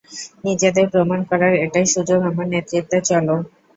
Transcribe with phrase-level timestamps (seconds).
[0.43, 3.35] নিজেদের প্রমাণ করার এটাই সুযোগ, আমার নেতৃত্বে চলো।